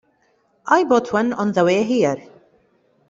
[0.65, 2.17] I bought one on the way here.